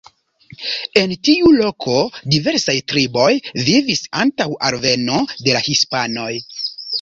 En 1.01 1.11
tiu 1.27 1.51
loko 1.57 1.97
diversaj 2.35 2.75
triboj 2.93 3.27
vivis 3.67 4.03
antaŭ 4.25 4.49
alveno 4.71 5.21
de 5.37 5.55
la 5.59 5.63
hispanoj. 5.69 6.33